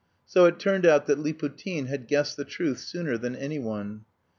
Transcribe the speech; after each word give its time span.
So 0.25 0.45
it 0.45 0.57
turned 0.57 0.83
out 0.87 1.05
that 1.05 1.19
Liputin 1.19 1.85
had 1.85 2.07
guessed 2.07 2.35
the 2.35 2.43
truth 2.43 2.79
sooner 2.79 3.19
than 3.19 3.35
any 3.35 3.59
one. 3.59 4.05